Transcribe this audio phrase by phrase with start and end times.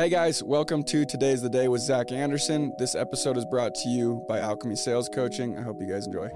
[0.00, 2.72] Hey guys, welcome to Today's the Day with Zack Andersen.
[2.78, 5.58] This episode is brought to you by Alchemy Sales Coaching.
[5.58, 6.28] I hope you guys enjoy.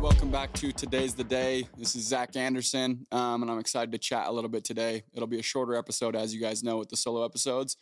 [0.00, 1.68] Welcome back to Today's the Day.
[1.76, 5.02] This is Zack Andersen, um, and I'm excited to chat a little bit today.
[5.12, 7.76] It'll be a shorter episode, as you guys know, with the solo episodes,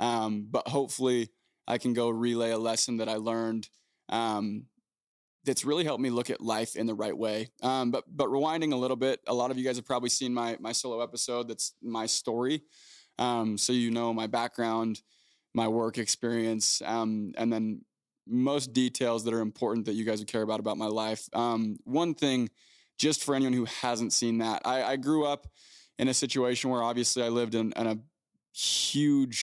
[0.00, 1.28] um, but hopefully
[1.68, 3.68] I can go relay a lesson that I learned
[4.08, 4.64] um,
[5.50, 7.48] that's really helped me look at life in the right way.
[7.60, 10.32] Um, but but rewinding a little bit, a lot of you guys have probably seen
[10.32, 11.48] my my solo episode.
[11.48, 12.62] That's my story,
[13.18, 15.02] um, so you know my background,
[15.52, 17.84] my work experience, um, and then
[18.28, 21.28] most details that are important that you guys would care about about my life.
[21.32, 22.48] Um, one thing,
[22.96, 25.48] just for anyone who hasn't seen that, I, I grew up
[25.98, 27.98] in a situation where obviously I lived in, in a
[28.52, 29.42] huge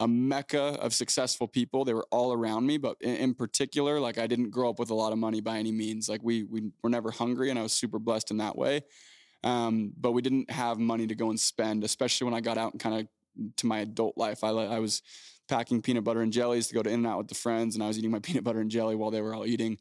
[0.00, 1.84] a mecca of successful people.
[1.84, 4.90] They were all around me, but in, in, particular, like I didn't grow up with
[4.90, 6.08] a lot of money by any means.
[6.08, 8.82] Like we we were never hungry, and I was super blessed in that way.
[9.44, 12.72] Um, but we didn't have money to go and spend, especially when I got out
[12.72, 14.44] and kind of to my adult life.
[14.44, 15.02] I I was
[15.48, 17.82] packing peanut butter and jellies to go to In and Out with the friends, and
[17.82, 19.78] I was eating my peanut butter and jelly while they were all eating.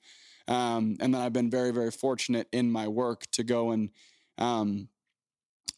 [0.47, 3.89] Um, and then I've been very very fortunate in my work to go and
[4.39, 4.87] um,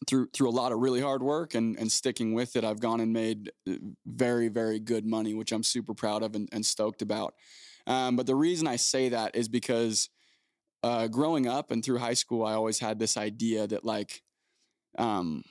[0.06, 3.00] through through a lot of really hard work and and sticking with it, I've gone
[3.00, 3.74] and made uh,
[4.06, 7.34] very very good money, which I'm super proud of and, and stoked about.
[7.86, 10.10] Um, but the reason I say that is because
[10.82, 14.22] uh, growing up and through high school, I always had this idea that like
[14.98, 15.44] um,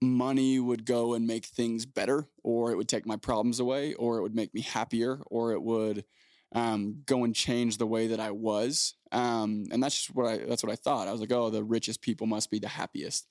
[0.00, 4.18] money would go and make things better, or it would take my problems away, or
[4.18, 6.04] it would make me happier, or it would
[6.54, 8.94] um, go and change the way that I was.
[9.12, 11.08] Um, and that's just what I that's what I thought.
[11.08, 13.28] I was like, oh, the richest people must be the happiest.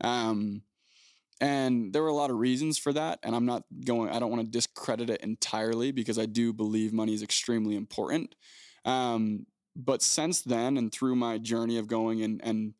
[0.00, 0.62] Um,
[1.40, 3.18] and there were a lot of reasons for that.
[3.22, 4.10] And I'm not going.
[4.10, 8.34] I don't want to discredit it entirely because I do believe money is extremely important.
[8.84, 9.46] Um,
[9.76, 12.74] but since then, and through my journey of going and and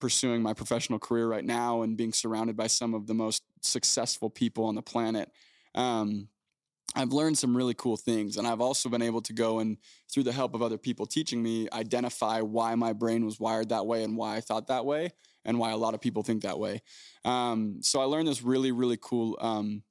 [0.00, 4.30] pursuing my professional career right now and being surrounded by some of the most successful
[4.30, 5.30] people on the planet.
[5.74, 6.28] Um,
[6.94, 8.36] I've learned some really cool things.
[8.36, 9.76] And I've also been able to go and,
[10.12, 13.86] through the help of other people teaching me, identify why my brain was wired that
[13.86, 15.10] way and why I thought that way
[15.44, 16.82] and why a lot of people think that way.
[17.24, 19.82] Um, so I learned this really, really cool um,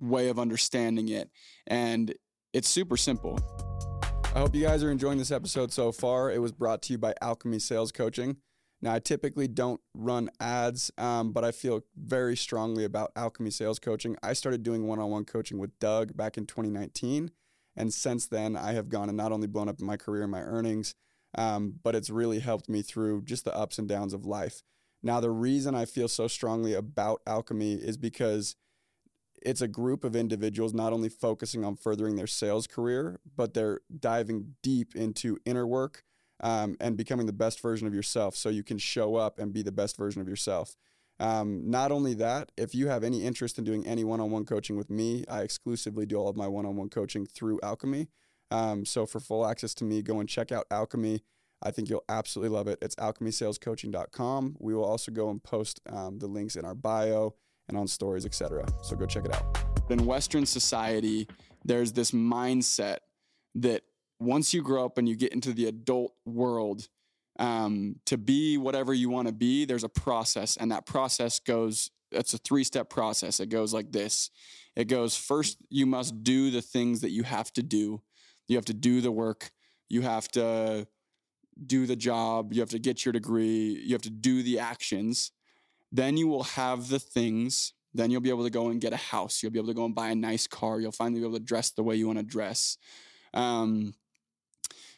[0.00, 1.30] way of understanding it.
[1.66, 2.14] And
[2.52, 3.38] it's super simple.
[4.34, 6.30] I hope you guys are enjoying this episode so far.
[6.30, 8.36] It was brought to you by Alchemy Sales Coaching.
[8.82, 13.78] Now, I typically don't run ads, um, but I feel very strongly about Alchemy Sales
[13.78, 14.16] Coaching.
[14.22, 17.30] I started doing one on one coaching with Doug back in 2019.
[17.74, 20.42] And since then, I have gone and not only blown up my career and my
[20.42, 20.94] earnings,
[21.36, 24.62] um, but it's really helped me through just the ups and downs of life.
[25.02, 28.56] Now, the reason I feel so strongly about Alchemy is because
[29.42, 33.80] it's a group of individuals not only focusing on furthering their sales career, but they're
[34.00, 36.02] diving deep into inner work
[36.40, 39.62] um, and becoming the best version of yourself so you can show up and be
[39.62, 40.76] the best version of yourself.
[41.18, 44.44] Um, not only that, if you have any interest in doing any one on one
[44.44, 48.08] coaching with me, I exclusively do all of my one on one coaching through Alchemy.
[48.50, 51.22] Um, so for full access to me, go and check out Alchemy.
[51.62, 52.78] I think you'll absolutely love it.
[52.82, 54.56] It's alchemysalescoaching.com.
[54.60, 57.34] We will also go and post um, the links in our bio
[57.68, 58.66] and on stories, etc.
[58.82, 59.64] So go check it out.
[59.88, 61.28] In Western society,
[61.64, 62.98] there's this mindset
[63.54, 63.82] that
[64.18, 66.88] once you grow up and you get into the adult world,
[67.38, 71.90] um, to be whatever you want to be, there's a process, and that process goes.
[72.12, 73.40] It's a three step process.
[73.40, 74.30] It goes like this.
[74.76, 75.58] It goes first.
[75.68, 78.00] You must do the things that you have to do.
[78.48, 79.50] You have to do the work.
[79.88, 80.86] You have to
[81.66, 82.52] do the job.
[82.52, 83.82] You have to get your degree.
[83.84, 85.32] You have to do the actions.
[85.90, 87.72] Then you will have the things.
[87.92, 89.42] Then you'll be able to go and get a house.
[89.42, 90.80] You'll be able to go and buy a nice car.
[90.80, 92.76] You'll finally be able to dress the way you want to dress.
[93.32, 93.94] Um,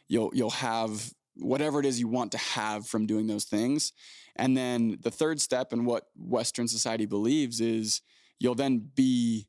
[0.09, 3.93] you'll you'll have whatever it is you want to have from doing those things.
[4.37, 8.03] And then the third step in what Western society believes is
[8.39, 9.49] you'll then be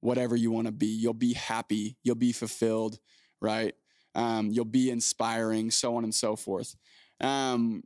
[0.00, 0.86] whatever you want to be.
[0.86, 1.96] You'll be happy.
[2.02, 2.98] You'll be fulfilled,
[3.40, 3.74] right?
[4.14, 6.76] Um, you'll be inspiring, so on and so forth.
[7.20, 7.82] Um,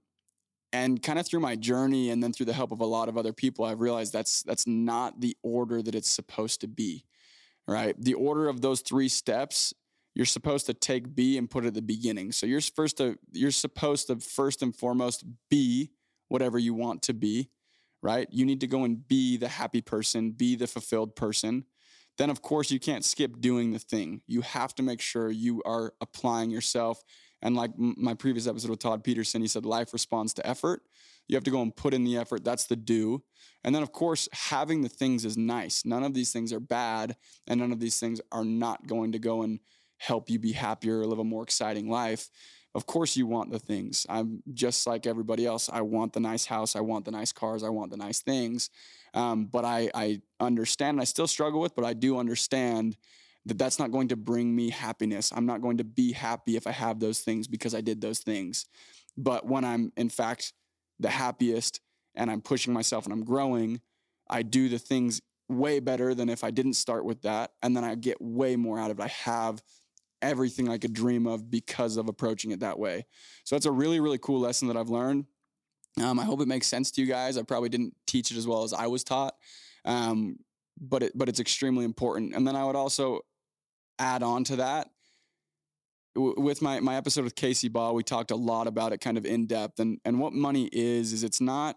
[0.72, 3.18] and kind of through my journey, and then through the help of a lot of
[3.18, 7.04] other people, I've realized that's that's not the order that it's supposed to be,
[7.68, 7.94] right?
[7.98, 9.74] The order of those three steps
[10.14, 12.32] you're supposed to take B and put it at the beginning.
[12.32, 15.90] So you're first to you're supposed to first and foremost be
[16.28, 17.50] whatever you want to be,
[18.02, 18.28] right?
[18.30, 21.64] You need to go and be the happy person, be the fulfilled person.
[22.18, 24.22] Then of course you can't skip doing the thing.
[24.26, 27.02] You have to make sure you are applying yourself.
[27.40, 30.82] And like my previous episode with Todd Peterson, he said life responds to effort.
[31.28, 32.44] You have to go and put in the effort.
[32.44, 33.22] That's the do.
[33.64, 35.84] And then, of course, having the things is nice.
[35.84, 37.16] None of these things are bad,
[37.46, 39.60] and none of these things are not going to go and
[40.02, 42.28] help you be happier, live a more exciting life.
[42.74, 44.04] Of course, you want the things.
[44.08, 45.70] I'm just like everybody else.
[45.72, 46.74] I want the nice house.
[46.74, 47.62] I want the nice cars.
[47.62, 48.68] I want the nice things.
[49.14, 52.96] Um, but I, I understand, I still struggle with, but I do understand
[53.46, 55.30] that that's not going to bring me happiness.
[55.32, 58.20] I'm not going to be happy if I have those things because I did those
[58.20, 58.66] things.
[59.16, 60.52] But when I'm, in fact,
[60.98, 61.80] the happiest
[62.16, 63.80] and I'm pushing myself and I'm growing,
[64.28, 67.52] I do the things way better than if I didn't start with that.
[67.62, 69.02] And then I get way more out of it.
[69.04, 69.62] I have
[70.22, 73.06] everything I could dream of because of approaching it that way.
[73.44, 75.26] So that's a really, really cool lesson that I've learned.
[76.02, 77.36] Um, I hope it makes sense to you guys.
[77.36, 79.34] I probably didn't teach it as well as I was taught,
[79.84, 80.36] um,
[80.80, 82.34] but it, but it's extremely important.
[82.34, 83.20] And then I would also
[83.98, 84.88] add on to that
[86.14, 87.94] w- with my my episode with Casey Ball.
[87.94, 91.12] We talked a lot about it, kind of in depth, and and what money is
[91.12, 91.76] is it's not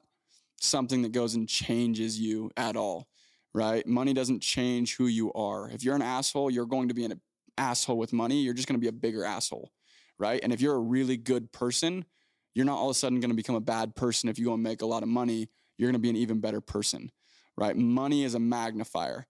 [0.62, 3.10] something that goes and changes you at all
[3.56, 3.88] right?
[3.88, 5.70] Money doesn't change who you are.
[5.70, 7.18] If you're an asshole, you're going to be in a
[7.58, 9.72] asshole with money, you're just going to be a bigger asshole,
[10.18, 10.40] right?
[10.44, 12.06] And if you're a really good person,
[12.54, 14.54] you're not all of a sudden going to become a bad person if you go
[14.54, 15.50] and make a lot of money.
[15.78, 17.12] You're going to be an even better person,
[17.58, 17.76] right?
[17.76, 19.28] Money is a magnifier.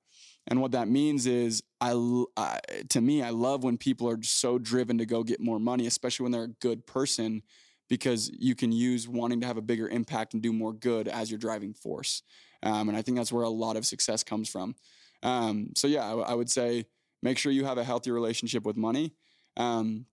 [0.47, 1.93] And what that means is, I,
[2.37, 5.87] I, to me, I love when people are so driven to go get more money,
[5.87, 7.41] especially when they're a good person,
[7.89, 11.31] because you can use wanting to have a bigger impact and do more good as
[11.31, 12.21] your driving force.
[12.61, 14.75] Um, and I think that's where a lot of success comes from.
[15.23, 16.85] Um, so yeah, I, I would say
[17.21, 19.13] Make sure you have a healthy relationship with money.
[19.57, 20.05] Um,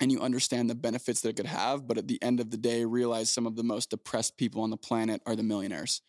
[0.00, 2.56] and you understand the benefits that it could have, but at the end of the
[2.56, 6.02] day, realize some of the most depressed people on the planet are the millionaires,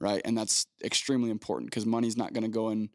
[0.00, 0.22] right?
[0.24, 2.88] And that's extremely important because money's not going to go and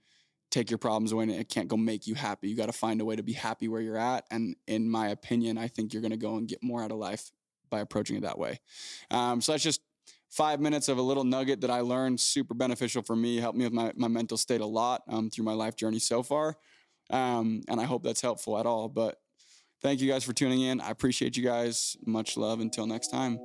[0.49, 2.49] take your problems away and it can't go make you happy.
[2.49, 4.25] You got to find a way to be happy where you're at.
[4.31, 6.97] And in my opinion, I think you're going to go and get more out of
[6.97, 7.29] life
[7.69, 8.59] by approaching it that way.
[9.11, 9.81] Um, so that's just
[10.29, 13.65] five minutes of a little nugget that I learned, super beneficial for me, helped me
[13.65, 16.57] with my, my mental state a lot um, through my life journey so far.
[17.09, 18.89] Um, and I hope that's helpful at all.
[18.89, 19.19] But
[19.81, 20.81] thank you guys for tuning in.
[20.81, 21.97] I appreciate you guys.
[22.05, 22.59] Much love.
[22.59, 23.39] Until next time.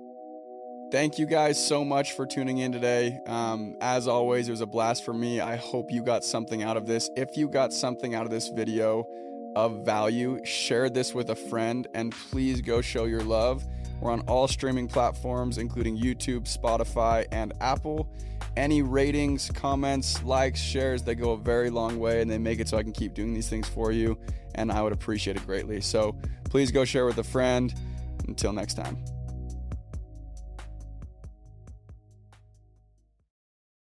[0.92, 3.18] Thank you guys so much for tuning in today.
[3.26, 5.40] Um, as always, it was a blast for me.
[5.40, 7.10] I hope you got something out of this.
[7.16, 9.04] If you got something out of this video
[9.56, 13.64] of value, share this with a friend and please go show your love.
[14.00, 18.08] We're on all streaming platforms, including YouTube, Spotify, and Apple.
[18.56, 22.68] Any ratings, comments, likes, shares, they go a very long way and they make it
[22.68, 24.16] so I can keep doing these things for you.
[24.54, 25.80] And I would appreciate it greatly.
[25.80, 27.74] So please go share with a friend.
[28.26, 28.96] Until next time.